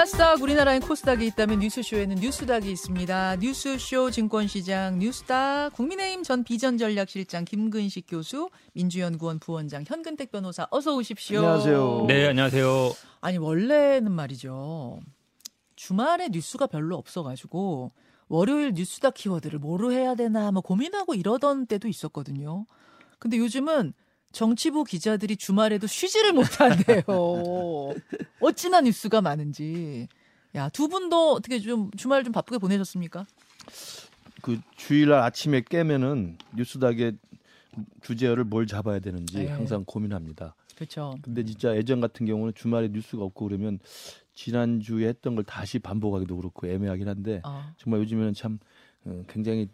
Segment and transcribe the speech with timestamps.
[0.00, 3.36] 나스닥 우리나라엔 코스닥이 있다면 뉴스쇼에는 뉴스닥이 있습니다.
[3.36, 11.40] 뉴스쇼 증권시장 뉴스닥 국민의힘 전 비전전략실장 김근식 교수 민주연구원 부원장 현근택 변호사 어서 오십시오.
[11.40, 12.04] 안녕하세요.
[12.08, 12.94] 네, 안녕하세요.
[13.20, 15.00] 아니 원래는 말이죠.
[15.76, 17.92] 주말에 뉴스가 별로 없어가지고
[18.28, 22.64] 월요일 뉴스닥 키워드를 뭐로 해야 되나 뭐 고민하고 이러던 때도 있었거든요.
[23.18, 23.92] 근데 요즘은
[24.32, 27.02] 정치부 기자들이 주말에도 쉬지를 못한대요.
[28.40, 30.08] 어찌나 뉴스가 많은지.
[30.54, 33.26] 야, 두 분도 어떻게 좀 주말 좀 바쁘게 보내셨습니까?
[34.42, 37.18] 그 주일날 아침에 깨면은 뉴스닥의
[38.02, 39.48] 주제어를 뭘 잡아야 되는지 네.
[39.48, 40.54] 항상 고민합니다.
[40.74, 41.14] 그렇죠.
[41.22, 43.78] 근데 진짜 예전 같은 경우는 주말에 뉴스가 없고 그러면
[44.34, 48.58] 지난주에 했던 걸 다시 반복하기도 그렇고 애매하긴 한데 어, 정말 요즘에는 참
[49.04, 49.68] 어, 굉장히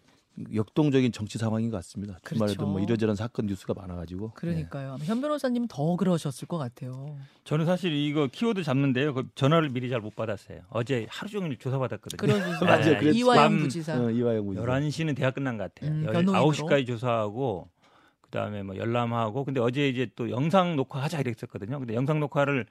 [0.55, 2.19] 역동적인 정치 상황인 것 같습니다.
[2.29, 2.71] 주말에도 그렇죠.
[2.71, 4.33] 뭐 이러저런 사건 뉴스가 많아가지고.
[4.35, 4.89] 그러니까요.
[4.95, 7.17] 아마 현 변호사님은 더 그러셨을 것 같아요.
[7.45, 9.15] 저는 사실 이거 키워드 잡는데요.
[9.15, 10.61] 그 전화를 미리 잘 못 받았어요.
[10.71, 12.33] 어제 하루 종일 조사받았거든요.
[12.65, 12.99] 맞아요.
[12.99, 13.09] 그랬죠.
[13.19, 13.97] 이화영 밤 부지사.
[13.99, 14.05] 네.
[14.05, 14.65] 어, 이화영 부지사.
[14.67, 15.91] 11시는 대학 끝난 것 같아요.
[15.95, 16.53] 음, 열- 변호인으로.
[16.53, 17.69] 9시까지 조사하고
[18.21, 21.79] 그다음에 뭐 열람하고 근데 어제 이제 또 영상 녹화하자 이랬었거든요.
[21.79, 22.67] 근데 영상 녹화를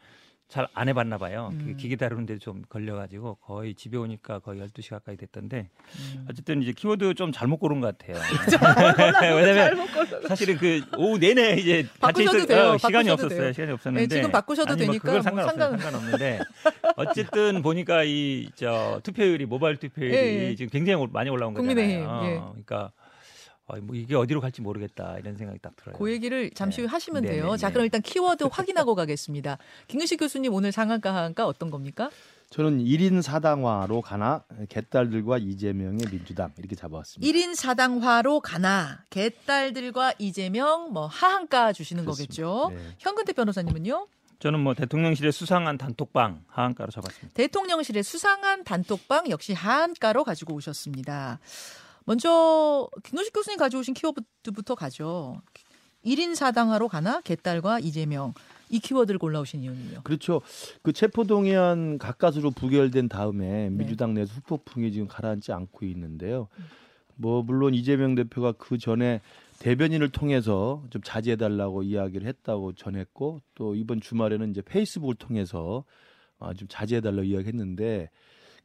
[0.48, 1.50] 잘 안 해봤나 봐요.
[1.58, 1.78] 그 음.
[1.78, 5.70] 기계 다루는데 좀 걸려가지고 거의 집에 오니까 거의 12시 가까이 됐던데
[6.16, 6.26] 음.
[6.30, 8.22] 어쨌든 이제 키워드 좀 잘못 고른 것 같아요.
[9.36, 9.88] 왜냐면
[10.28, 12.72] 사실은 그 오후 내내 이제 바꾸셔도 있을 돼요.
[12.72, 13.42] 어, 시간이 바꾸셔도 없었어요.
[13.42, 13.54] 돼요.
[13.54, 15.60] 시간이 없었는데 네, 지금 바꾸셔도 아니, 뭐 되니까 그건 뭐 상관없어요.
[15.60, 16.40] 상관- 상관 없는데
[16.96, 20.56] 어쨌든 보니까 이 저 투표율이 모바일 투표율이 예, 예.
[20.56, 21.76] 지금 굉장히 올- 많이 올라온 거잖아요.
[21.76, 22.40] 국민의힘, 예.
[22.40, 22.92] 그러니까
[23.68, 25.98] 어, 뭐 이게 어디로 갈지 모르겠다 이런 생각이 딱 들어요.
[25.98, 26.92] 그 얘기를 잠시 후에 네.
[26.92, 27.52] 하시면 네, 돼요.
[27.52, 27.74] 네, 자, 네.
[27.74, 29.58] 그럼 일단 키워드 확인하고 가겠습니다.
[29.88, 32.10] 김근식 교수님 오늘 상한가 하한가 어떤 겁니까?
[32.52, 37.28] 저는 1인 사당화로 가나 개딸들과 이재명의 민주당 이렇게 잡아왔습니다.
[37.28, 42.34] 1인 사당화로 가나 개딸들과 이재명 뭐 하한가 주시는 그렇습니다.
[42.36, 42.72] 거겠죠.
[42.72, 42.96] 네.
[43.00, 44.08] 현근택 변호사님은요?
[44.40, 47.34] 저는 뭐 대통령실에 수상한 단톡방 하한가로 잡았습니다.
[47.34, 51.40] 대통령실의 수상한 단톡방 역시 하한가로 가지고 오셨습니다.
[52.06, 55.42] 먼저 김노식 교수님 가져오신 키워드부터 가죠.
[56.06, 58.34] 1인 사당화로 가나 개딸과 이재명
[58.70, 60.02] 이 키워드를 골라오신 이유는요.
[60.04, 60.42] 그렇죠.
[60.82, 63.70] 그 체포동의안 가까스로 부결된 다음에 네.
[63.70, 66.48] 민주당 내에서 후폭풍이 지금 가라앉지 않고 있는데요.
[67.16, 69.22] 뭐 물론 이재명 대표가 그 전에
[69.60, 75.86] 대변인을 통해서 좀 자제해달라고 이야기를 했다고 전했고 또 이번 주말에는 이제 페이스북을 통해서
[76.40, 78.10] 아, 좀 자제해달라고 이야기했는데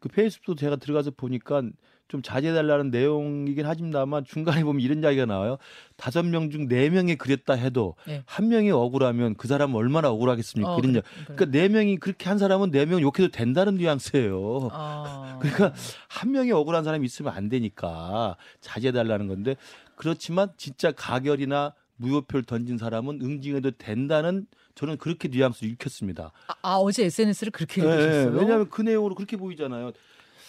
[0.01, 1.63] 그 페이스북도 제가 들어가서 보니까
[2.11, 5.59] 좀 자제해달라는 내용이긴 하지만 중간에 보면 이런 이야기가 나와요.
[5.97, 8.23] 다섯 명 중 네 명이 그랬다 해도 네.
[8.27, 10.75] 한 명이 억울하면 그 사람은 얼마나 억울하겠습니까?
[10.75, 11.03] 어, 이런 그래.
[11.03, 11.25] 그래.
[11.37, 14.71] 그러니까 네 명이 그렇게 한 사람은 네 명 욕해도 된다는 뉘앙스예요.
[14.73, 15.39] 어.
[15.41, 15.73] 그러니까
[16.09, 19.55] 한 명이 억울한 사람이 있으면 안 되니까 자제해달라는 건데
[19.95, 26.33] 그렇지만 진짜 가결이나 무효표를 던진 사람은 응징해도 된다는 저는 그렇게 뉘앙스를 읽혔습니다.
[26.49, 28.37] 아, 아, 어제 SNS를 그렇게 예, 읽으셨어요?
[28.39, 29.93] 왜냐하면 그 내용으로 그렇게 보이잖아요.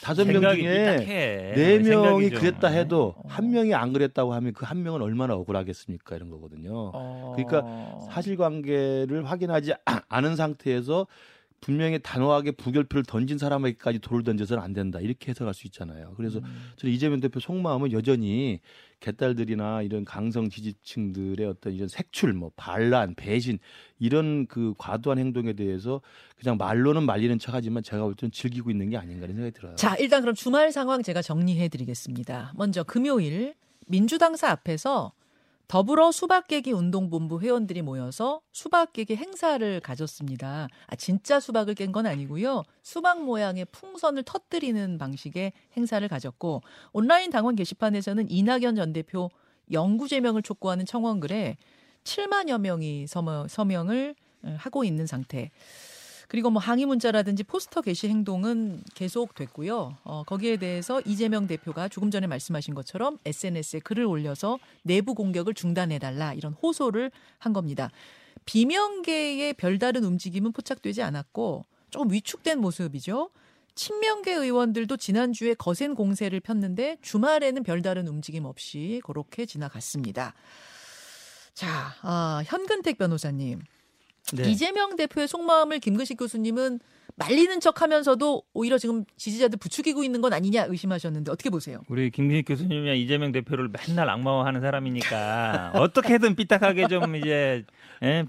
[0.01, 1.03] 다섯 명 중에.
[1.55, 3.23] 네 명이 그랬다 해도 어.
[3.27, 6.91] 한 명이 안 그랬다고 하면 그 한 명은 얼마나 억울하겠습니까 이런 거거든요.
[6.93, 7.33] 어.
[7.35, 11.07] 그러니까 사실관계를 확인하지 아- 않은 상태에서
[11.61, 16.15] 분명히 단호하게 부결표를 던진 사람에게까지 돌을 던져서는 안 된다 이렇게 해석할 수 있잖아요.
[16.17, 16.71] 그래서 음.
[16.75, 18.59] 저는 이재명 대표 속마음은 여전히
[18.99, 23.59] 개딸들이나 이런 강성 지지층들의 어떤 이런 색출, 뭐 반란, 배신
[23.99, 26.01] 이런 그 과도한 행동에 대해서
[26.35, 29.75] 그냥 말로는 말리는 척하지만 제가 볼 때는 즐기고 있는 게 아닌가 이런 생각이 들어요.
[29.75, 32.53] 자, 일단 그럼 주말 상황 제가 정리해 드리겠습니다.
[32.55, 33.53] 먼저 금요일
[33.85, 35.13] 민주당사 앞에서
[35.71, 40.67] 더불어 수박깨기 운동본부 회원들이 모여서 수박깨기 행사를 가졌습니다.
[40.85, 42.63] 아, 진짜 수박을 깬 건 아니고요.
[42.81, 46.61] 수박 모양의 풍선을 터뜨리는 방식의 행사를 가졌고
[46.91, 49.29] 온라인 당원 게시판에서는 이낙연 전 대표
[49.71, 51.55] 영구 제명을 촉구하는 청원글에
[52.03, 55.51] 7만여 명이 서명, 서명을 어, 하고 있는 상태.
[56.31, 59.97] 그리고 뭐 항의 문자라든지 포스터 게시 행동은 계속됐고요.
[60.05, 66.33] 어, 거기에 대해서 이재명 대표가 조금 전에 말씀하신 것처럼 SNS에 글을 올려서 내부 공격을 중단해달라
[66.33, 67.91] 이런 호소를 한 겁니다.
[68.45, 73.29] 비명계의 별다른 움직임은 포착되지 않았고 조금 위축된 모습이죠.
[73.75, 80.33] 친명계 의원들도 지난주에 거센 공세를 폈는데 주말에는 별다른 움직임 없이 그렇게 지나갔습니다.
[81.53, 83.59] 자, 아, 현근택 변호사님.
[84.33, 84.49] 네.
[84.49, 86.79] 이재명 대표의 속마음을 김근식 교수님은
[87.15, 91.81] 말리는 척 하면서도 오히려 지금 지지자들 부추기고 있는 건 아니냐 의심하셨는데 어떻게 보세요?
[91.89, 97.65] 우리 김민식 교수님이 이재명 대표를 맨날 악마화하는 사람이니까 어떻게든 삐딱하게 좀 이제
[98.03, 98.25] 예?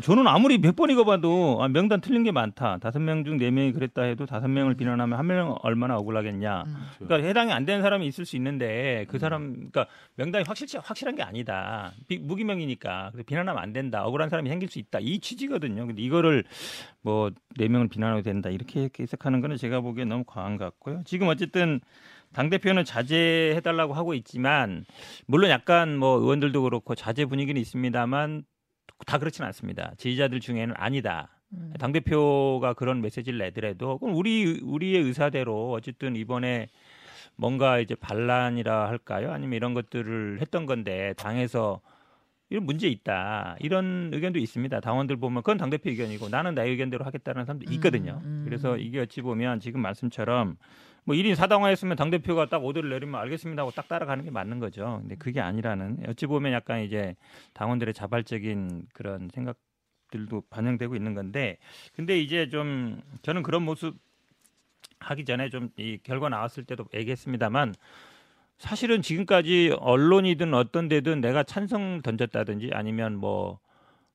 [0.00, 2.78] 저는 아무리 몇번 읽어봐도 아, 명단 틀린 게 많다.
[2.78, 6.62] 다섯 명 중 네 명이 그랬다 해도 다섯 명을 비난하면 한 명 얼마나 억울하겠냐.
[6.66, 6.76] 음.
[7.00, 11.24] 그러니까 해당이 안 되는 사람이 있을 수 있는데 그 사람, 그러니까 명단이 확실 확실한 게
[11.24, 11.90] 아니다.
[12.06, 14.04] 비, 무기명이니까 그래서 비난하면 안 된다.
[14.04, 15.00] 억울한 사람이 생길 수 있다.
[15.00, 15.84] 이 취지거든요.
[15.86, 16.44] 근데 이거를
[17.02, 21.02] 뭐 네 명을 비난하게 된다 이렇게 해석하는 거는 제가 보기엔 너무 과한 것 같고요.
[21.04, 21.80] 지금 어쨌든
[22.32, 24.84] 당 대표는 자제해달라고 하고 있지만
[25.26, 28.44] 물론 약간 뭐 의원들도 그렇고 자제 분위기는 있습니다만
[29.06, 29.92] 다 그렇지는 않습니다.
[29.96, 31.28] 지지자들 중에는 아니다.
[31.52, 31.72] 음.
[31.78, 36.68] 당 대표가 그런 메시지를 내더라도 그럼 우리 우리의 의사대로 어쨌든 이번에
[37.36, 39.32] 뭔가 이제 반란이라 할까요?
[39.32, 41.80] 아니면 이런 것들을 했던 건데 당에서
[42.50, 44.80] 이런 문제 있다 이런 의견도 있습니다.
[44.80, 48.20] 당원들 보면 그건 당 대표 의견이고 나는 내 의견대로 하겠다는 사람도 있거든요.
[48.24, 48.42] 음, 음.
[48.44, 50.56] 그래서 이게 어찌 보면 지금 말씀처럼
[51.04, 54.98] 뭐 1인 4당화였으면 당대표가 딱 오더를 내리면 알겠습니다 하고 딱 따라가는 게 맞는 거죠.
[55.00, 57.16] 근데 그게 아니라는 어찌 보면 약간 이제
[57.54, 61.58] 당원들의 자발적인 그런 생각들도 반영되고 있는 건데
[61.94, 63.96] 근데 이제 좀 저는 그런 모습
[65.00, 67.74] 하기 전에 좀 이 결과 나왔을 때도 얘기했습니다만
[68.58, 73.58] 사실은 지금까지 언론이든 어떤 데든 내가 찬성 던졌다든지 아니면 뭐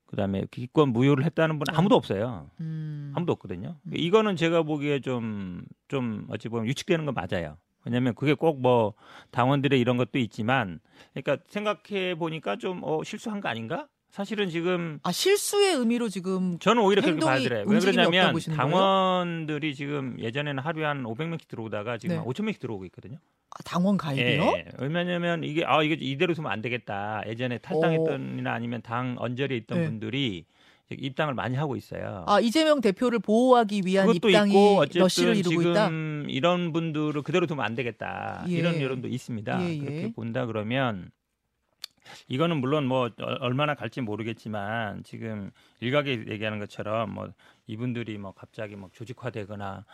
[0.08, 2.50] 그다음에 기권 무효를 했다는 분은 아무도 없어요.
[2.62, 3.12] 음.
[3.16, 3.78] 아무도 없거든요.
[3.94, 7.58] 이거는 제가 보기에 좀, 좀 어찌 보면 유축되는 건 맞아요.
[7.86, 8.94] 왜냐하면 그게 꼭 뭐
[9.32, 10.80] 당원들의 이런 것도 있지만,
[11.14, 13.88] 그러니까 생각해 보니까 좀 어, 실수한 거 아닌가?
[14.10, 17.64] 사실은 지금 아 실수의 의미로 지금 저는 오히려 그렇게 봐야 돼요.
[17.68, 18.72] 왜 그러냐면 보시는 거예요?
[18.72, 22.20] 당원들이 지금 예전에는 하루에 한 500명씩 들어오다가 지금 네.
[22.20, 23.18] 한 5천 명씩 들어오고 있거든요.
[23.52, 24.54] 아, 당원 가입이요?
[24.58, 27.22] 예, 왜냐하면 이게 아 이게 이대로 두면 안 되겠다.
[27.28, 29.86] 예전에 탈당했던이나 아니면 당 언저리에 있던 네.
[29.86, 30.46] 분들이
[30.90, 32.24] 입당을 많이 하고 있어요.
[32.28, 35.90] 아 이재명 대표를 보호하기 위한 그것도 입당이 있고 어쨌든 러시를 이루고 지금 있다.
[36.30, 38.54] 이런 분들을 그대로 두면 안 되겠다 예.
[38.54, 39.64] 이런 여론도 있습니다.
[39.64, 39.78] 예, 예.
[39.80, 41.10] 그렇게 본다 그러면
[42.28, 47.30] 이거는 물론 뭐 어- 얼마나 갈지 모르겠지만 지금 일각에 얘기하는 것처럼 뭐
[47.68, 49.86] 이분들이 뭐 갑자기 뭐 조직화되거나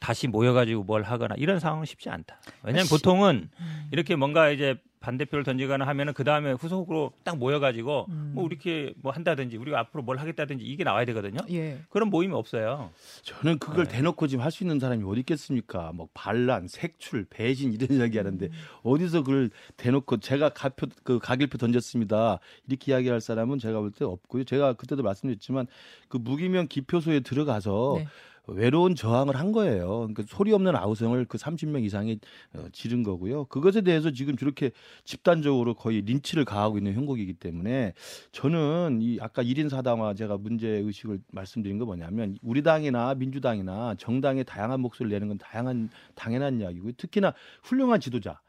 [0.00, 2.40] 다시 모여가지고 뭘 하거나 이런 상황은 쉽지 않다.
[2.62, 3.88] 왜냐하면 시- 보통은 음.
[3.92, 8.32] 이렇게 뭔가 이제 반대표를 던지거나 하면은 그 다음에 후속으로 딱 모여가지고 음.
[8.34, 11.38] 뭐 이렇게 뭐 한다든지 우리가 앞으로 뭘 하겠다든지 이게 나와야 되거든요.
[11.52, 11.78] 예.
[11.88, 12.90] 그런 모임이 없어요.
[13.22, 13.92] 저는 그걸 네.
[13.96, 15.92] 대놓고 지금 할 수 있는 사람이 어디 있겠습니까?
[15.94, 18.52] 뭐 반란, 색출, 배신 이런 이야기 하는데 음.
[18.82, 22.40] 어디서 그걸 대놓고 제가 가표 그 가길표 던졌습니다.
[22.66, 24.42] 이렇게 이야기할 사람은 제가 볼 때 없고요.
[24.44, 25.68] 제가 그때도 말씀드렸지만
[26.08, 28.08] 그 무기명 기표소에 들어가서 네.
[28.48, 29.88] 외로운 저항을 한 거예요.
[29.88, 32.18] 그러니까 소리 없는 아우성을 그 30명 이상이
[32.54, 33.44] 어, 지른 거고요.
[33.46, 34.70] 그것에 대해서 지금 저렇게
[35.04, 37.94] 집단적으로 거의 린치를 가하고 있는 형국이기 때문에
[38.32, 44.44] 저는 이 아까 1인 사당화 제가 문제 의식을 말씀드린 거 뭐냐면 우리 당이나 민주당이나 정당의
[44.44, 46.92] 다양한 목소리를 내는 건 다양한 당연한 이야기고요.
[46.96, 48.40] 특히나 훌륭한 지도자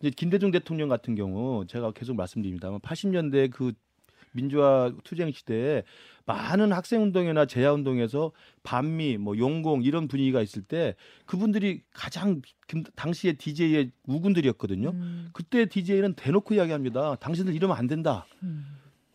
[0.00, 3.72] 이제 김대중 대통령 같은 경우 제가 계속 말씀드립니다만 80년대 그
[4.32, 5.82] 민주화 투쟁 시대에
[6.26, 8.32] 많은 학생 운동이나 제야 운동에서
[8.62, 10.94] 반미 뭐 용공 이런 분위기가 있을 때
[11.26, 14.90] 그분들이 가장 금- 당시에 DJ의 우군들이었거든요.
[14.90, 15.28] 음.
[15.32, 17.16] 그때 DJ는 대놓고 이야기합니다.
[17.16, 18.26] 당신들 이러면 안 된다.
[18.42, 18.71] 음.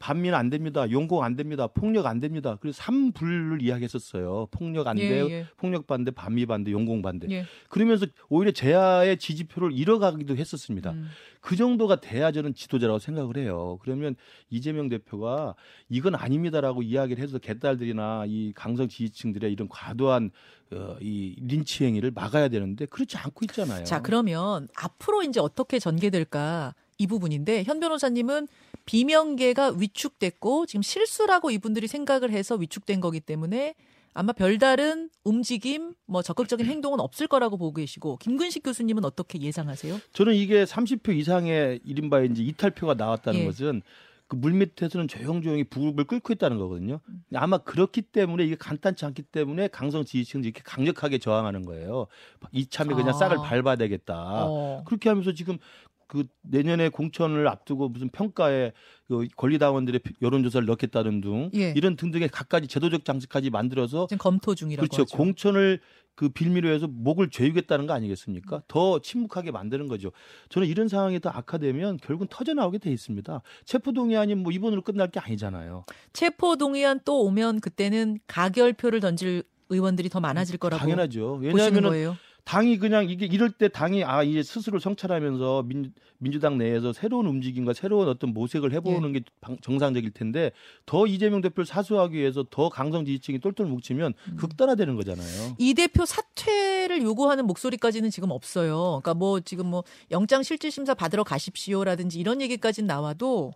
[0.08, 0.90] 반미는 안 됩니다.
[0.90, 1.68] 용공 안 됩니다.
[1.68, 2.58] 폭력 안 됩니다.
[2.62, 4.48] 그래서 삼불을 이야기했었어요.
[4.52, 5.30] 폭력 안 예, 돼요.
[5.30, 5.46] 예.
[5.58, 7.28] 폭력 반대, 반미 반대, 용공 반대.
[7.30, 7.44] 예.
[7.68, 10.92] 그러면서 오히려 제야의 지지표를 잃어가기도 했었습니다.
[10.92, 11.10] 음.
[11.42, 13.80] 그 정도가 돼야 저는 지도자라고 생각을 해요.
[13.82, 14.16] 그러면
[14.50, 15.56] 이재명 대표가
[15.90, 20.32] 이건 아닙니다라고 이야기를 해서 개딸들이나 이 강성 지지층들의 이런 과도한
[20.72, 23.84] 어, 이 린치 행위를 막아야 되는데 그렇지 않고 있잖아요.
[23.84, 28.48] 자, 그러면 앞으로 이제 어떻게 전개될까 이 부분인데 현 변호사님은
[28.86, 33.76] 비명계가 위축됐고 지금 실수라고 이분들이 생각을 해서 위축된 거기 때문에
[34.14, 40.00] 아마 별다른 움직임, 뭐 적극적인 행동은 없을 거라고 보고 계시고 김근식 교수님은 어떻게 예상하세요?
[40.14, 43.46] 저는 이게 30표 이상의 이른바 이제 이탈표가 나왔다는 예.
[43.46, 43.84] 것은
[44.28, 47.00] 그 물밑에서는 조용조용히 부을 끓고 있다는 거거든요.
[47.36, 52.08] 아마 그렇기 때문에 이게 간단치 않기 때문에 강성 지지층들이 이렇게 강력하게 저항하는 거예요.
[52.52, 53.14] 이참에 그냥 아.
[53.14, 54.48] 싹을 밟아야 되겠다.
[54.48, 54.84] 어.
[54.86, 55.60] 그렇게 하면서 지금
[56.08, 58.72] 그 내년에 공천을 앞두고 무슨 평가에
[59.08, 61.74] 그 권리당원들의 여론조사를 넣겠다는 등 예.
[61.76, 65.18] 이런 등등의 갖가지 제도적 장치까지 만들어서 지금 검토 중이라고 그렇죠 하죠.
[65.18, 65.80] 공천을
[66.16, 68.64] 그 빌미로 해서 목을 죄우겠다는 거 아니겠습니까?
[68.68, 70.12] 더 침묵하게 만드는 거죠.
[70.50, 73.42] 저는 이런 상황이 더 악화되면 결국은 터져 나오게 돼 있습니다.
[73.66, 75.86] 체포 동의안이 뭐 이번으로 끝날 게 아니잖아요.
[76.14, 81.40] 체포 동의안 또 오면 그때는 가결표를 던질 의원들이 더 많아질 거라고 당연하죠.
[81.42, 82.18] 왜냐하면 거예요.
[82.48, 87.74] 당이 그냥 이게 이럴 때 당이 아 이제 스스로 성찰하면서 민, 민주당 내에서 새로운 움직임과
[87.74, 89.20] 새로운 어떤 모색을 해보는 예.
[89.20, 90.52] 게 방- 정상적일 텐데
[90.86, 94.36] 더 이재명 대표를 사수하기 위해서 더 강성 지지층이 똘똘 뭉치면 음.
[94.38, 95.56] 극단화되는 거잖아요.
[95.58, 99.02] 이 대표 사퇴를 요구하는 목소리까지는 지금 없어요.
[99.02, 103.52] 그러니까 뭐 지금 뭐 영장 실질 심사 받으러 가십시오라든지 이런 얘기까지는 나와도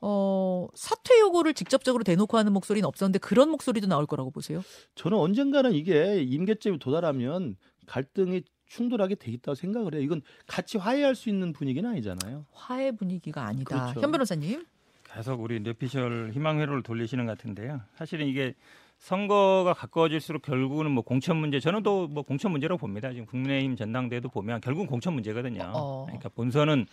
[0.00, 4.62] 어, 사퇴 요구를 직접적으로 대놓고 하는 목소리는 없었는데 그런 목소리도 나올 거라고 보세요?
[4.94, 7.56] 저는 언젠가는 이게 임계점에 도달하면
[7.86, 10.02] 갈등이 충돌하게 돼 있다고 생각을 해요.
[10.02, 12.46] 이건 같이 화해할 수 있는 분위기는 아니잖아요.
[12.52, 13.64] 화해 분위기가 아니다.
[13.92, 14.00] 그렇죠.
[14.00, 14.64] 현 변호사님.
[15.04, 17.80] 계속 우리 뇌피셜 희망회로를 돌리시는 것 같은데요.
[17.94, 18.54] 사실은 이게
[18.98, 23.10] 선거가 가까워질수록 결국은 뭐 공천 문제 저는 또 뭐 공천 문제라고 봅니다.
[23.12, 25.70] 지금 국민의힘 전당대회도 보면 결국은 공천 문제거든요.
[25.74, 26.04] 어.
[26.06, 26.86] 그러니까 본선은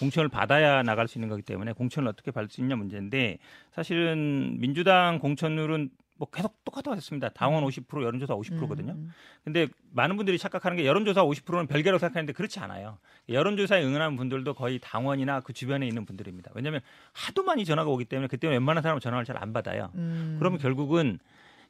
[0.00, 3.38] 공천을 받아야 나갈 수 있는 거기 때문에 공천을 어떻게 받을 수 있냐 문제인데
[3.72, 7.30] 사실은 민주당 공천률은 뭐 계속 똑같았습니다.
[7.30, 8.92] 당원 50% 여론조사 50%거든요.
[8.92, 9.10] 음.
[9.42, 12.98] 근데 많은 분들이 착각하는 게 여론조사 50%는 별개라고 생각하는데 그렇지 않아요.
[13.28, 16.52] 여론조사에 응하는 분들도 거의 당원이나 그 주변에 있는 분들입니다.
[16.54, 16.80] 왜냐하면
[17.12, 19.90] 하도 많이 전화가 오기 때문에 그때 웬만한 사람은 전화를 잘 안 받아요.
[19.96, 20.36] 음.
[20.38, 21.18] 그러면 결국은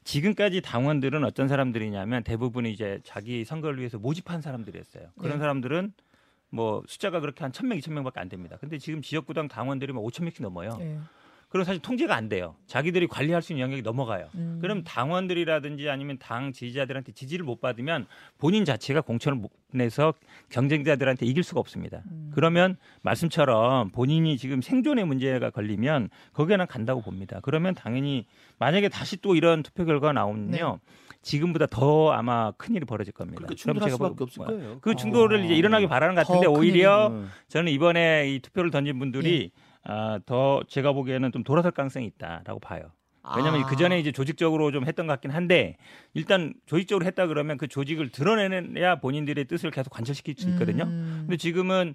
[0.04, 5.08] 지금까지 당원들은 어떤 사람들이냐면 대부분 이제 자기 선거를 위해서 모집한 사람들이었어요.
[5.18, 5.38] 그런 네.
[5.38, 5.94] 사람들은
[6.50, 8.58] 뭐 숫자가 그렇게 한 1000명, 2000명밖에 안 됩니다.
[8.60, 10.76] 근데 지금 지역구당 당원들이 뭐 5000명씩 넘어요.
[10.80, 10.98] 예.
[11.54, 12.56] 그럼 사실 통제가 안 돼요.
[12.66, 14.26] 자기들이 관리할 수 있는 영역이 넘어가요.
[14.34, 14.58] 음.
[14.60, 18.06] 그럼 당원들이라든지 아니면 당 지지자들한테 지지를 못 받으면
[18.38, 20.14] 본인 자체가 공천을 못 내서
[20.48, 22.02] 경쟁자들한테 이길 수가 없습니다.
[22.10, 22.32] 음.
[22.34, 27.38] 그러면 말씀처럼 본인이 지금 생존의 문제가 걸리면 거기에는 간다고 봅니다.
[27.44, 28.26] 그러면 당연히
[28.58, 30.80] 만약에 다시 또 이런 투표 결과가 나오면요.
[31.22, 33.36] 지금보다 더 아마 큰 일이 벌어질 겁니다.
[33.36, 34.78] 그렇게 충돌할 제가 수밖에 뭐- 없을 거예요.
[34.80, 35.44] 그 충돌을 아.
[35.44, 37.28] 이제 일어나기 바라는 것더 같은데 큰 오히려 음.
[37.46, 39.73] 저는 이번에 이 투표를 던진 분들이 예.
[39.84, 42.90] 아, 더 제가 보기에는 좀 돌아설 가능성이 있다라고 봐요.
[43.36, 43.66] 왜냐하면 아.
[43.66, 45.76] 그 전에 이제 조직적으로 좀 했던 것 같긴 한데
[46.12, 50.84] 일단 조직적으로 했다 그러면 그 조직을 드러내야 본인들의 뜻을 계속 관철시킬 수 있거든요.
[50.84, 51.18] 음.
[51.22, 51.94] 근데 지금은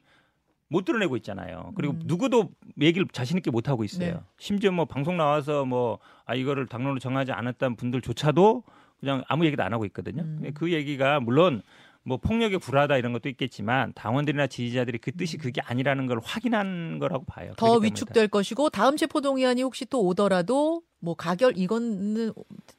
[0.70, 1.72] 못 드러내고 있잖아요.
[1.76, 2.02] 그리고 음.
[2.06, 2.50] 누구도
[2.82, 4.14] 얘기를 자신 있게 못 하고 있어요.
[4.14, 4.20] 네.
[4.38, 8.64] 심지어 뭐 방송 나와서 뭐 아 이거를 당론으로 정하지 않았다는 분들조차도
[9.00, 10.22] 그냥 아무 얘기도 안 하고 있거든요.
[10.22, 10.36] 음.
[10.36, 11.64] 근데 그 얘기가 물론
[12.10, 17.24] 뭐 폭력에 불하다 이런 것도 있겠지만 당원들이나 지지자들이 그 뜻이 그게 아니라는 걸 확인한 거라고
[17.26, 17.52] 봐요.
[17.52, 17.56] 음.
[17.56, 22.34] 더 위축될 것이고 다음 체포동의안이 혹시 또 오더라도 뭐 가결 이거는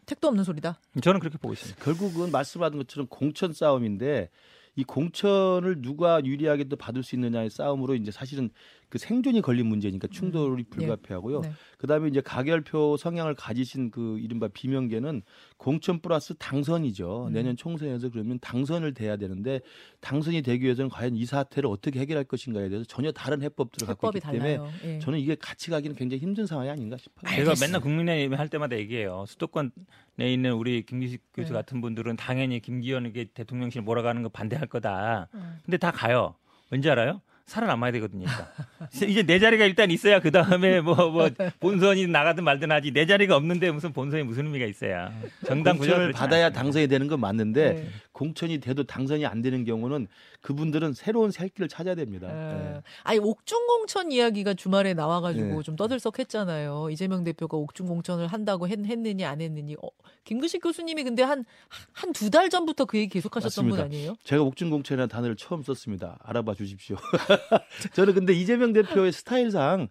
[0.04, 0.80] 택도 없는 소리다.
[1.00, 1.82] 저는 그렇게 보고 있습니다.
[1.82, 4.30] 결국은 말씀하신 것처럼 공천 싸움인데
[4.74, 8.50] 이 공천을 누가 유리하게 또 받을 수 있느냐의 싸움으로 이제 사실은
[8.90, 11.40] 그 생존이 걸린 문제니까 충돌이 불가피하고요.
[11.40, 11.52] 네.
[11.78, 15.22] 그다음에 이제 가결표 성향을 가지신 그 이른바 비명계는
[15.56, 17.28] 공천 플러스 당선이죠.
[17.28, 17.32] 음.
[17.32, 19.60] 내년 총선에서 그러면 당선을 돼야 되는데
[20.00, 24.18] 당선이 되기 위해서는 과연 이 사태를 어떻게 해결할 것인가에 대해서 전혀 다른 해법들을 갖고 해법이
[24.18, 24.72] 있기 때문에 달라요.
[24.84, 24.98] 예.
[24.98, 27.30] 저는 이게 같이 가기는 굉장히 힘든 상황이 아닌가 싶어요.
[27.30, 27.66] 제가 알겠습니다.
[27.66, 29.24] 맨날 국민의힘 할 때마다 얘기해요.
[29.28, 29.70] 수도권에
[30.18, 31.58] 있는 우리 김기식 교수 네.
[31.60, 35.28] 같은 분들은 당연히 김기현에게 대통령실 몰아가는 거 반대할 거다.
[35.34, 35.58] 음.
[35.64, 36.34] 근데 다 가요.
[36.70, 37.20] 왠지 알아요?
[37.50, 38.26] 살아남아야 되거든요.
[38.28, 39.08] 일단.
[39.10, 41.28] 이제 내 자리가 일단 있어야 그 다음에 뭐, 뭐,
[41.58, 42.92] 본선이 나가든 말든 하지.
[42.92, 45.10] 내 자리가 없는데 무슨 본선이 무슨 의미가 있어야.
[45.44, 46.50] 정당 구조가 공천을 그렇지 받아야.
[46.50, 47.88] 당선이 되는 건 맞는데 네.
[48.20, 50.06] 공천이 돼도 당선이 안 되는 경우는
[50.42, 52.28] 그분들은 새로운 살 길을 찾아야 됩니다.
[52.30, 52.74] 예.
[52.76, 52.82] 예.
[53.02, 55.62] 아니 옥중 공천 이야기가 주말에 나와가지고 네.
[55.62, 56.88] 좀 떠들썩했잖아요.
[56.90, 59.74] 이재명 대표가 옥중 공천을 한다고 했, 느냐안 했느니.
[59.82, 59.88] 어,
[60.24, 61.46] 김규식 교수님이 근데 한
[61.94, 63.84] 한 두 달 전부터 그 얘기 계속하셨던 분 맞습니다.
[63.96, 64.16] 아니에요?
[64.24, 66.18] 제가 옥중 공천이라는 단어를 처음 썼습니다.
[66.22, 66.96] 알아봐 주십시오.
[67.94, 69.88] 저는 근데 이재명 대표의 스타일상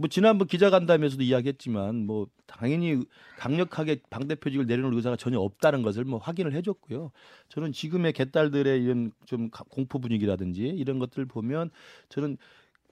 [0.00, 3.02] 뭐 지난번 기자간담회에서도 이야기했지만 뭐 당연히
[3.36, 7.10] 강력하게 당 대표직을 내려놓을 의사가 전혀 없다는 것을 뭐 확인을 해줬고요.
[7.48, 11.70] 저는 지금의 개딸들의 이런 좀 가- 공포 분위기라든지 이런 것들을 보면
[12.10, 12.36] 저는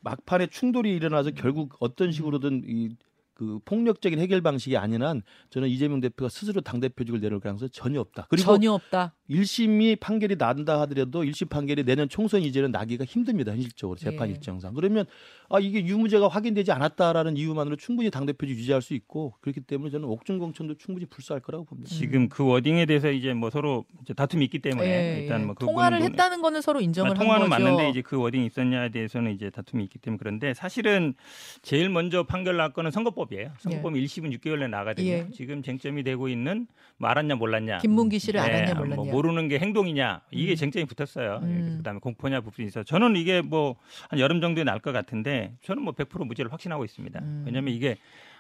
[0.01, 2.91] 막판에 충돌이 일어나서 결국 어떤 식으로든 이
[3.39, 5.21] 그 폭력적인 해결 방식이 아닌 한
[5.51, 8.29] 저는 이재명 대표가 스스로 당 대표직을 내려올 가능성이 전혀 없다.
[8.31, 9.15] 그리고 전혀 없다.
[9.31, 13.53] 1심이 판결이 난다 하더라도 1심 판결이 내년 총선 이제는 나기가 힘듭니다.
[13.53, 14.33] 현실적으로 재판 예.
[14.33, 14.73] 일정상.
[14.75, 15.05] 그러면
[15.49, 20.09] 아 이게 유무죄가 확인되지 않았다라는 이유만으로 충분히 당 대표직 유지할 수 있고 그렇기 때문에 저는
[20.09, 21.89] 옥중 공천도 충분히 불사할 거라고 봅니다.
[21.93, 24.87] 지금 그 워딩에 대해서 이제 뭐 서로 이제 다툼이 있기 때문에
[25.19, 25.45] 예, 일단 예.
[25.47, 27.49] 뭐그 통화를 부분은- 했다는 거는 서로 인정을 아, 한 통화는.
[27.49, 31.15] 맞는데 이제 그 워딩이 있었냐에 대해서는 이제 다툼이 있기 때문에 그런데 사실은
[31.63, 33.53] 제일 먼저 판결 날 거는 선거법이에요.
[33.59, 35.09] 선거법 1심은 6개월 내에 나가거든요.
[35.09, 35.29] 예.
[35.33, 36.67] 지금 쟁점이 되고 있는
[36.99, 37.79] 뭐 알았냐 몰랐냐.
[37.79, 39.13] 김문기 씨를 네, 알았냐 뭐 몰랐냐.
[39.17, 40.57] 모르는 게 행동이냐 이게 음.
[40.57, 41.41] 쟁점이 붙었어요.
[41.43, 41.61] 예, 음.
[41.61, 42.83] 그래서 그다음에 공포냐 있어.
[42.83, 43.77] 저는 이게 뭐
[44.11, 47.19] 한 여름 정도에 날 것 같은데 저는 뭐 100% 무죄를 확신하고 있습니다.
[47.21, 47.43] 음.
[47.47, 47.97] 왜냐하면 이게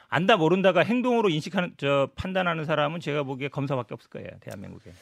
[0.09, 4.92] 안다 모른다가 행동으로 인식하는 저 판단하는 사람은 제가 보기에 검사밖에 없을 거예요 대한민국에.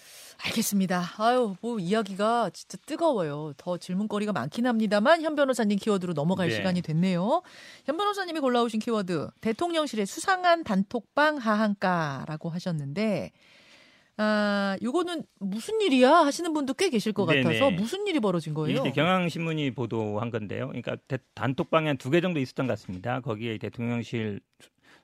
[0.47, 1.03] 알겠습니다.
[1.19, 3.53] 아유, 뭐 이야기가 진짜 뜨거워요.
[3.57, 6.55] 더 질문거리가 많긴 합니다만 현 변호사님 키워드로 넘어갈 네.
[6.55, 7.43] 시간이 됐네요.
[7.85, 13.31] 현 변호사님이 골라오신 키워드 대통령실의 수상한 단톡방 하한가라고 하셨는데
[14.17, 17.43] 아, 요거는 무슨 일이야 하시는 분도 꽤 계실 것 네네.
[17.43, 18.81] 같아서 무슨 일이 벌어진 거예요?
[18.81, 20.69] 이게 경향신문이 보도한 건데요.
[20.69, 23.21] 그러니까 대- 단톡방에 한 두 개 정도 있었던 것 같습니다.
[23.21, 24.41] 거기에 대통령실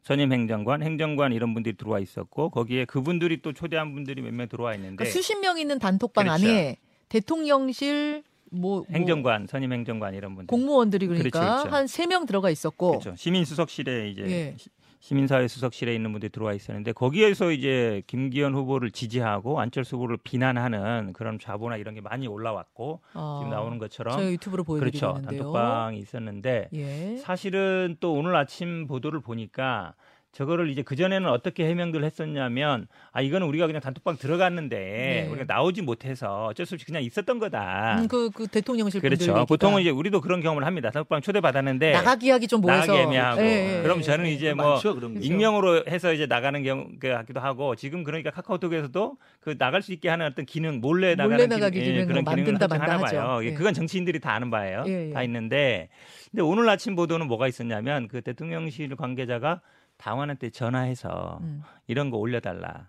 [0.02, 4.74] 선임 행정관, 행정관 이런 분들이 들어와 있었고 거기에 그분들이 또 초대한 분들이 몇 명 들어와
[4.74, 6.46] 있는데 그러니까 수십 명 있는 단톡방 그렇죠.
[6.46, 6.76] 안에
[7.08, 10.46] 대통령실 뭐, 뭐 행정관, 선임 행정관 이런 분들.
[10.48, 11.76] 공무원들이 그러니까 그렇죠, 그렇죠.
[11.76, 13.14] 한세 명 들어가 있었고 그렇죠.
[13.16, 14.56] 시민 수석실에 이제 예.
[15.00, 21.12] 시- 시민사회 수석실에 있는 분들이 들어와 있었는데 거기에서 이제 김기현 후보를 지지하고 안철수 후보를 비난하는
[21.14, 25.12] 그런 좌보나 이런 게 많이 올라왔고 어, 지금 나오는 것처럼 저희 유튜브로 그렇죠.
[25.14, 25.42] 보여드리는데요.
[25.42, 27.16] 단톡방이 있었는데 예.
[27.18, 29.94] 사실은 또 오늘 아침 보도를 보니까
[30.32, 35.28] 저거를 이제 그 전에는 어떻게 해명들 했었냐면 아 이거는 우리가 그냥 단톡방 들어갔는데 네.
[35.28, 37.98] 우리가 나오지 못해서 어쩔 수 없이 그냥 있었던 거다.
[37.98, 39.32] 음, 그, 그 대통령실 분들 그렇죠.
[39.32, 40.90] 얘기가 보통은 이제 우리도 그런 경험을 합니다.
[40.90, 44.02] 단톡방 초대 받았는데 나가기 하기 좀 뭐해서 나가기 애매하고 예, 예, 그럼 예.
[44.02, 45.18] 저는 이제 뭐 많죠, 그런 게.
[45.18, 45.32] 그렇죠.
[45.32, 50.26] 익명으로 해서 이제 나가는 경우 같기도 하고 지금 그러니까 카카오톡에서도 그 나갈 수 있게 하는
[50.26, 53.30] 어떤 기능 몰래 나가는 몰래 나가기 기능, 예, 기능 그런 기능을 만든다 하나 만다 봐요.
[53.32, 53.44] 하죠.
[53.44, 53.54] 예, 예.
[53.54, 54.84] 그건 정치인들이 다 아는 바예요.
[54.86, 55.12] 예, 예.
[55.12, 55.88] 다 있는데
[56.30, 59.60] 근데 오늘 아침 보도는 뭐가 있었냐면 그 대통령실 관계자가
[60.00, 61.62] 당원한테 전화해서 음.
[61.86, 62.88] 이런 거 올려달라.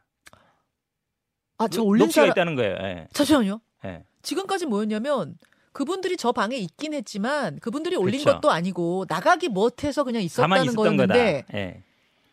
[1.58, 2.76] 아, 저 올린 녹취가 사람 있다는 거예요.
[2.82, 3.08] 예.
[3.14, 3.60] 잠시만요.
[3.86, 4.06] 예.
[4.22, 5.38] 지금까지 뭐였냐면
[5.74, 8.38] 그분들이 저 방에 있긴 했지만 그분들이 올린 그렇죠.
[8.38, 11.46] 것도 아니고 나가기 못해서 그냥 있었다는 거였는데.
[11.54, 11.84] 예.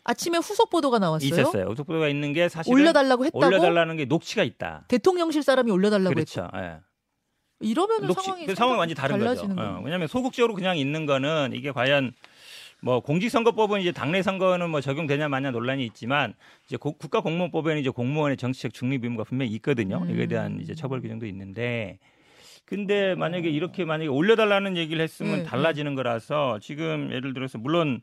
[0.04, 1.28] 아침에 후속 보도가 나왔어요.
[1.28, 1.66] 있었어요.
[1.66, 4.84] 우속보도가 있는 게 사실은 올려달라고 했다고 올려달라는 게 녹취가 있다.
[4.88, 6.48] 대통령실 사람이 올려달라고 그렇죠.
[6.54, 6.78] 예.
[7.60, 9.44] 이러면 녹취, 상황이 그 상황이 완전히 다른 거죠.
[9.44, 12.14] 어, 왜냐하면 소극적으로 그냥 있는 거는 이게 과연
[12.80, 16.34] 뭐 공직선거법은 이제 당내 선거는 뭐 적용되냐 마냐 논란이 있지만
[16.66, 19.98] 이제 고- 국가공무원법에는 이제 공무원의 정치적 중립 의무가 분명히 있거든요.
[19.98, 20.10] 음.
[20.10, 21.98] 이거에 대한 이제 처벌 규정도 있는데
[22.64, 28.02] 근데 만약에 이렇게 만약에 올려달라는 얘기를 했으면 네, 달라지는 거라서 지금 예를 들어서 물론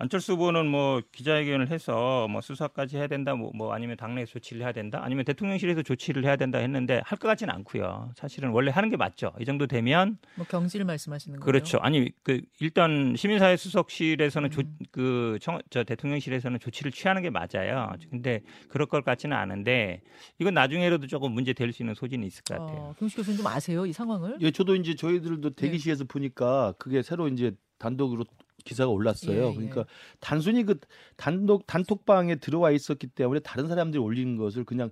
[0.00, 4.72] 안철수 후보는 뭐 기자회견을 해서 뭐 수사까지 해야 된다, 뭐, 뭐 아니면 당내 조치를 해야
[4.72, 8.12] 된다, 아니면 대통령실에서 조치를 해야 된다 했는데 할 것 같지는 않고요.
[8.16, 9.30] 사실은 원래 하는 게 맞죠.
[9.38, 11.44] 이 정도 되면 뭐 경질 말씀하시는 거예요.
[11.44, 11.76] 그렇죠.
[11.82, 14.78] 아니 그 일단 시민사회 수석실에서는 조, 음.
[14.90, 17.92] 그저 대통령실에서는 조치를 취하는 게 맞아요.
[18.10, 20.00] 근데 그럴 것 같지는 않은데
[20.38, 22.78] 이건 나중에라도 조금 문제 될 수 있는 소지는 있을 것 같아요.
[22.78, 24.38] 어, 교수님 좀 아세요 이 상황을?
[24.40, 25.54] 예, 저도 이제 저희들도 네.
[25.56, 28.24] 대기실에서 보니까 그게 새로 이제 단독으로
[28.64, 29.46] 기사가 올랐어요.
[29.46, 29.54] 예, 예.
[29.54, 29.84] 그러니까
[30.20, 30.78] 단순히 그
[31.16, 34.90] 단독 단톡방에 들어와 있었기 때문에 다른 사람들이 올리는 것을 그냥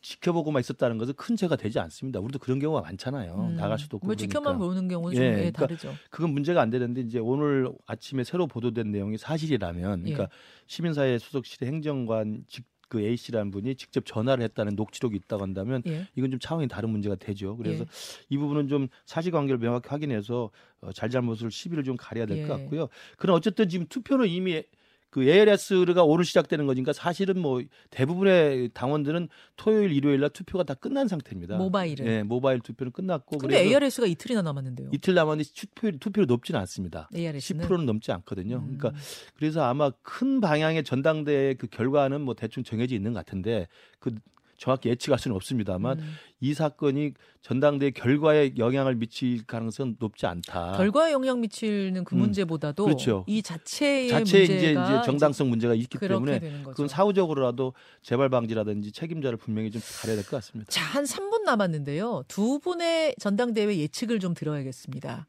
[0.00, 2.20] 지켜보고만 있었다는 것은 큰 죄가 되지 않습니다.
[2.20, 3.48] 우리도 그런 경우가 많잖아요.
[3.50, 4.38] 음, 나갈 수도 없고 뭐 그러니까.
[4.38, 5.94] 지켜만 보는 경우는 좀 예, 예, 그러니까 다르죠.
[6.10, 10.28] 그건 문제가 안 되는데 이제 오늘 아침에 새로 보도된 내용이 사실이라면 그러니까 예.
[10.66, 16.06] 시민사회 수석실의 행정관 직, 그 A 씨라는 분이 직접 전화를 했다는 녹취록이 있다고 한다면 예.
[16.16, 17.56] 이건 좀 차원이 다른 문제가 되죠.
[17.56, 17.88] 그래서 예.
[18.30, 20.50] 이 부분은 좀 사실관계를 명확히 확인해서
[20.80, 22.48] 어, 잘잘못을 시비를 좀 가려야 될것 예.
[22.48, 22.88] 같고요.
[23.16, 24.62] 그럼 어쨌든 지금 투표는 이미
[25.10, 31.08] 그 ALS가 오늘 시작되는 거니까 사실은 뭐 대부분의 당원들은 토요일, 일요일 날 투표가 다 끝난
[31.08, 31.56] 상태입니다.
[31.56, 32.06] 모바일은.
[32.06, 34.90] 예, 모바일 투표는 끝났고 근데 ARS가 이틀이나 남았는데요.
[34.92, 37.08] 이틀 남았는데 투표 투표율 높지는 않습니다.
[37.14, 38.56] ARS는 10%는 넘지 않거든요.
[38.56, 38.76] 음.
[38.78, 38.92] 그러니까
[39.34, 43.66] 그래서 아마 큰 방향의 전당대회 그 결과는 뭐 대충 정해져 있는 것 같은데
[43.98, 44.14] 그
[44.58, 46.14] 정확히 예측할 수는 없습니다만 음.
[46.40, 50.76] 이 사건이 전당대회 결과에 영향을 미칠 가능성은 높지 않다.
[50.76, 53.24] 결과에 영향 미치는 그 음, 문제보다도 그렇죠.
[53.28, 56.40] 이 자체의 자체 이제, 문제가 이제 정당성 문제가 있기 때문에.
[56.64, 60.68] 그건 사후적으로라도 재발 방지라든지 책임자를 분명히 좀 가려야 될 것 같습니다.
[60.70, 62.24] 자, 한 3분 남았는데요.
[62.28, 65.26] 두 분의 전당대회 예측을 좀 들어야겠습니다.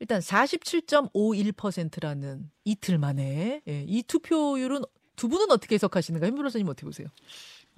[0.00, 4.82] 일단 47.51%라는 이틀 만에 예, 이 투표율은
[5.16, 6.26] 두 분은 어떻게 해석하시는가?
[6.28, 7.08] 현 변호사님 어떻게 보세요?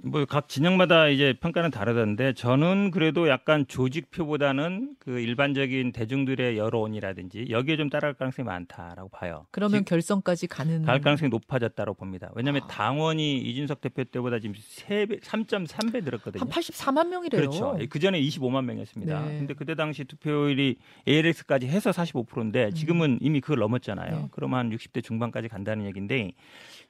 [0.03, 7.77] 뭐 각 진영마다 이제 평가는 다르던데 저는 그래도 약간 조직표보다는 그 일반적인 대중들의 여론이라든지 여기에
[7.77, 9.47] 좀 따라갈 가능성이 많다라고 봐요.
[9.51, 12.31] 그러면 지- 결선까지 가는 갈 가능성이 높아졌다고 봅니다.
[12.35, 12.67] 왜냐하면 아.
[12.69, 16.41] 당원이 이준석 대표 때보다 지금 3배, 3.3배 늘었거든요.
[16.43, 17.41] 한 84만 명이래요.
[17.41, 17.79] 그렇죠.
[17.89, 19.27] 그 전에 25만 명이었습니다.
[19.27, 19.39] 네.
[19.39, 20.77] 근데 그때 당시 투표율이
[21.09, 24.17] ALX까지 해서 45%인데 지금은 이미 그걸 넘었잖아요.
[24.17, 24.29] 네.
[24.31, 26.33] 그러면 한 60대 중반까지 간다는 얘기인데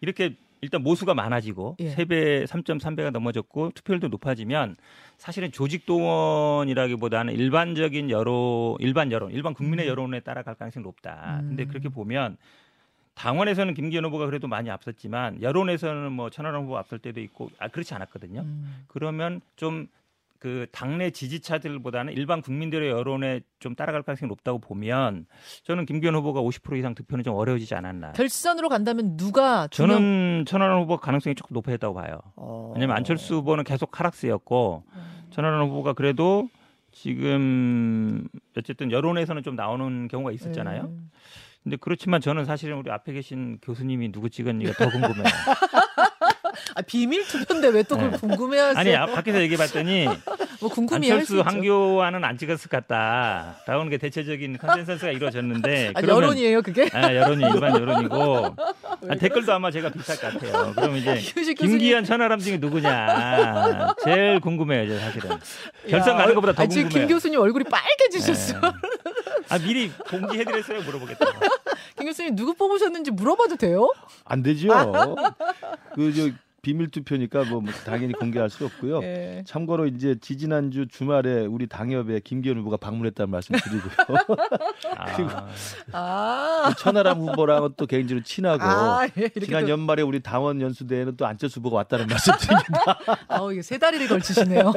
[0.00, 1.90] 이렇게 일단 모수가 많아지고 예.
[1.90, 4.76] 세 3배, 3.3배가 넘어졌고 투표율도 높아지면
[5.16, 9.90] 사실은 조직 동원이라기보다는 일반적인 여론, 일반 여론, 일반 국민의 음.
[9.90, 11.38] 여론에 따라갈 가능성이 높다.
[11.40, 11.68] 근데 음.
[11.68, 12.36] 그렇게 보면
[13.14, 17.94] 당원에서는 김기현 후보가 그래도 많이 앞섰지만 여론에서는 뭐 천하람 후보 앞설 때도 있고 아 그렇지
[17.94, 18.40] 않았거든요.
[18.42, 18.84] 음.
[18.88, 19.88] 그러면 좀
[20.40, 25.26] 그 당내 지지자들보다는 일반 국민들의 여론에 좀 따라갈 가능성이 높다고 보면
[25.64, 28.12] 저는 김기현 후보가 50% 이상 득표는 좀 어려워지지 않았나.
[28.12, 32.18] 결선으로 간다면 누가 저는 천하람 후보 가능성이 조금 높아졌다고 봐요.
[32.36, 32.72] 어.
[32.74, 34.84] 왜냐면 안철수 후보는 계속 하락세였고
[35.30, 36.48] 천하람 후보가 그래도
[36.90, 38.26] 지금
[38.56, 40.84] 어쨌든 여론에서는 좀 나오는 경우가 있었잖아요.
[40.84, 41.10] 음.
[41.62, 45.24] 근데 그렇지만 저는 사실은 우리 앞에 계신 교수님이 누구 찍었는지가 더 궁금해요.
[46.74, 48.18] 아, 비밀 투표인데 왜 또 그걸 네.
[48.18, 48.78] 궁금해하세요?
[48.78, 50.06] 아니 아, 밖에서 얘기해 봤더니
[50.60, 51.40] 뭐 궁금해 할수 안철수.
[51.40, 53.56] 황교안은 안 찍었을 것 같다.
[53.66, 56.88] 라는 게 대체적인 컨센서스가 이루어졌는데 아, 그러면 여론이에요 그게?
[56.92, 58.54] 아, 여론이 일반 여론이고
[59.08, 60.72] 아, 댓글도 아마 제가 비슷할 것 같아요.
[60.74, 61.14] 그럼 이제.
[61.54, 65.30] 김기현 천하람 중에 누구냐 제일 궁금해요, 저 사실은.
[65.88, 67.06] 결선 가는 것보다 더 아, 지금 궁금해요.
[67.08, 68.60] 김 교수님 얼굴이 빨개지셨어.
[68.60, 68.68] 네.
[69.48, 71.26] 아 미리 공지해드렸어요 물어보겠다.
[71.98, 73.92] 김 교수님 누구 뽑으셨는지 물어봐도 돼요?
[74.24, 74.68] 안 되죠.
[75.94, 76.28] 그저
[76.62, 79.00] 비밀 투표니까 뭐, 뭐 당연히 공개할 수 없고요.
[79.04, 79.42] 예.
[79.46, 83.92] 참고로 이제 지지난주 주말에 우리 당협에 김기현 후보가 방문했다는 말씀 드리고요.
[84.96, 85.48] 아,
[85.92, 91.26] 아, 천하람 후보랑은 또 개인적으로 친하고 아, 예, 지난 또, 연말에 우리 당원 연수대에는 또
[91.26, 92.98] 안철수 후보가 왔다는 말씀 드립니다.
[93.28, 94.72] 아우 이게 세 다리를 걸치시네요.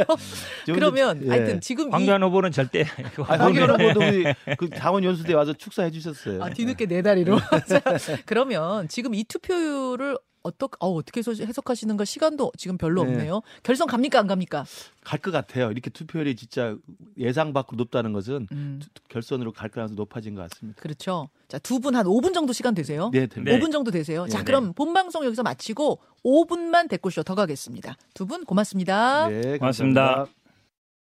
[0.66, 1.30] 저 그러면 예.
[1.30, 2.84] 하여튼 지금 이 황교안 후보는 절대
[3.28, 4.24] 아, 황교안 후보도 우리
[4.58, 6.44] 그 당원 연수 때 와서 축사해 주셨어요.
[6.44, 7.40] 아, 뒤늦게 네 다리로.
[7.68, 7.82] 자,
[8.26, 13.12] 그러면 지금 이 투표율을 어떻게 어, 어떻게 해석하시는가 시간도 지금 별로 네.
[13.14, 13.42] 없네요.
[13.64, 14.66] 결선 갑니까 안 갑니까?
[15.04, 15.72] 갈 것 같아요.
[15.72, 16.76] 이렇게 투표율이 진짜
[17.18, 20.82] 예상 밖으로 높다는 것은 음, 투- 결선으로 갈 가능성이 높아진 것 같습니다.
[20.82, 21.30] 그렇죠.
[21.48, 23.10] 자, 두 분 한 5분 정도 시간 되세요?
[23.14, 23.56] 네, 됩니다.
[23.56, 23.60] 네.
[23.60, 24.28] 5분 정도 되세요.
[24.28, 27.96] 자, 네, 그럼 본 방송 여기서 마치고 5분만 댓글쇼 더 가겠습니다.
[28.14, 29.28] 두 분 고맙습니다.
[29.30, 30.26] 네, 고맙습니다.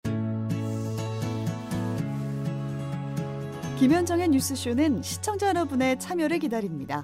[0.04, 0.20] 감사합니다.
[3.80, 7.04] 김현정의 뉴스쇼는 시청자 여러분의 참여를 기다립니다.